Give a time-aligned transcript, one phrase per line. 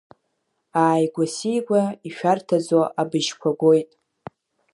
[0.83, 3.89] Ааигәа-сигәа ишәарҭаӡо абыжьқәа гоит…